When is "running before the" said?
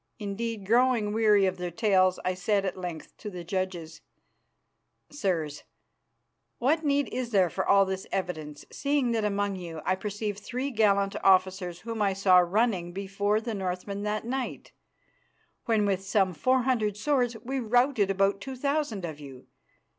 12.39-13.53